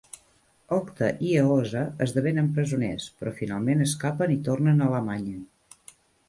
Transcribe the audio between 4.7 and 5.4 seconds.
a Alemanya.